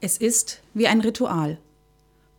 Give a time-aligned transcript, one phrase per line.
[0.00, 1.58] Es ist wie ein Ritual.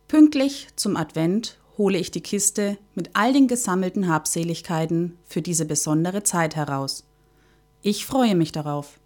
[0.08, 6.22] Pünktlich zum Advent hole ich die Kiste mit all den gesammelten Habseligkeiten für diese besondere
[6.22, 7.04] Zeit heraus.
[7.82, 8.98] Ich freue mich darauf.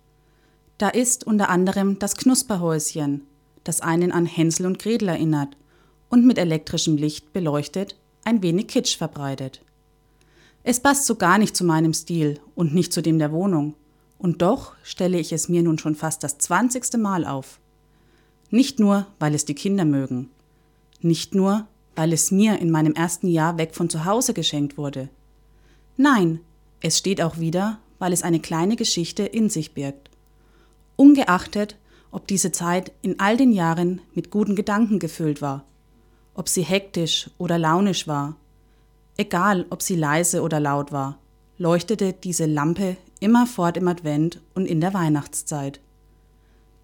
[0.78, 3.26] Da ist unter anderem das Knusperhäuschen,
[3.64, 5.56] das einen an Hänsel und Gretel erinnert
[6.08, 9.62] und mit elektrischem Licht beleuchtet ein wenig Kitsch verbreitet.
[10.62, 13.74] Es passt so gar nicht zu meinem Stil und nicht zu dem der Wohnung.
[14.16, 17.58] Und doch stelle ich es mir nun schon fast das zwanzigste Mal auf.
[18.54, 20.30] Nicht nur, weil es die Kinder mögen.
[21.00, 21.66] Nicht nur,
[21.96, 25.08] weil es mir in meinem ersten Jahr weg von zu Hause geschenkt wurde.
[25.96, 26.38] Nein,
[26.80, 30.08] es steht auch wieder, weil es eine kleine Geschichte in sich birgt.
[30.94, 31.76] Ungeachtet,
[32.12, 35.64] ob diese Zeit in all den Jahren mit guten Gedanken gefüllt war,
[36.34, 38.36] ob sie hektisch oder launisch war,
[39.16, 41.18] egal ob sie leise oder laut war,
[41.58, 45.80] leuchtete diese Lampe immerfort im Advent und in der Weihnachtszeit.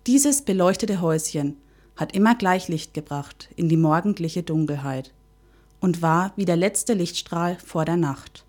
[0.07, 1.59] Dieses beleuchtete Häuschen
[2.01, 5.13] hat immer gleich Licht gebracht in die morgendliche Dunkelheit
[5.80, 8.47] und war wie der letzte Lichtstrahl vor der Nacht.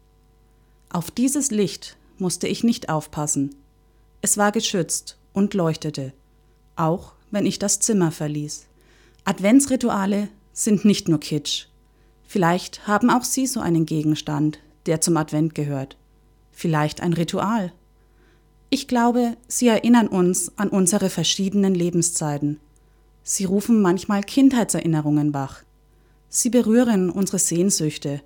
[0.90, 3.54] Auf dieses Licht musste ich nicht aufpassen.
[4.22, 6.14] Es war geschützt und leuchtete,
[6.78, 8.68] auch wenn ich das Zimmer verließ.
[9.26, 11.66] Adventsrituale sind nicht nur Kitsch.
[12.24, 15.98] Vielleicht haben auch Sie so einen Gegenstand, der zum Advent gehört.
[16.52, 17.74] Vielleicht ein Ritual.
[18.70, 22.62] Ich glaube, sie erinnern uns an unsere verschiedenen Lebenszeiten.
[23.24, 25.64] Sie rufen manchmal Kindheitserinnerungen wach.
[26.30, 28.22] Sie berühren unsere Sehnsüchte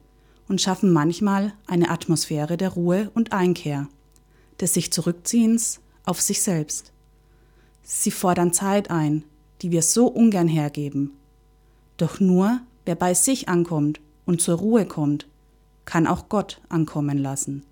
[0.47, 3.87] und schaffen manchmal eine Atmosphäre der Ruhe und Einkehr,
[4.59, 6.91] des sich Zurückziehens auf sich selbst.
[7.83, 9.23] Sie fordern Zeit ein,
[9.61, 11.11] die wir so ungern hergeben.
[11.97, 15.27] Doch nur wer bei sich ankommt und zur Ruhe kommt,
[15.85, 17.63] kann auch Gott ankommen lassen,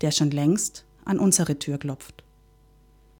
[0.00, 2.22] der schon längst an unsere Tür klopft.